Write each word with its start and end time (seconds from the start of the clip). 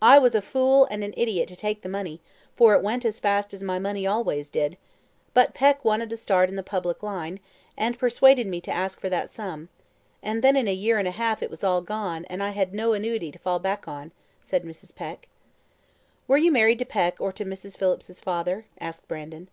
"I 0.00 0.18
was 0.18 0.34
a 0.34 0.40
fool 0.40 0.86
and 0.90 1.04
a 1.04 1.20
idiot 1.22 1.46
to 1.48 1.56
take 1.56 1.82
the 1.82 1.88
money, 1.90 2.22
for 2.56 2.72
it 2.72 2.80
went 2.82 3.04
as 3.04 3.20
fast 3.20 3.52
as 3.52 3.62
my 3.62 3.78
money 3.78 4.06
always 4.06 4.48
did; 4.48 4.78
but 5.34 5.52
Peck 5.52 5.84
wanted 5.84 6.08
to 6.08 6.16
start 6.16 6.48
in 6.48 6.54
the 6.56 6.62
public 6.62 7.02
line, 7.02 7.38
and 7.76 7.98
persuaded 7.98 8.46
me 8.46 8.62
to 8.62 8.72
ask 8.72 8.98
for 8.98 9.10
that 9.10 9.28
sum, 9.28 9.68
and 10.22 10.42
then 10.42 10.56
in 10.56 10.68
a 10.68 10.72
year 10.72 10.98
and 10.98 11.06
a 11.06 11.10
half 11.10 11.42
it 11.42 11.50
was 11.50 11.62
all 11.62 11.82
gone, 11.82 12.24
and 12.30 12.42
I 12.42 12.48
had 12.52 12.72
no 12.72 12.94
annuity 12.94 13.30
to 13.30 13.38
fall 13.38 13.58
back 13.58 13.86
on," 13.86 14.12
said 14.42 14.64
Mrs. 14.64 14.96
Peck. 14.96 15.28
"Were 16.26 16.38
you 16.38 16.50
married 16.50 16.78
to 16.78 16.86
Peck 16.86 17.16
or 17.20 17.30
to 17.32 17.44
Mrs. 17.44 17.76
Phillips's 17.76 18.22
father?" 18.22 18.64
asked 18.80 19.06
Brandon. 19.06 19.50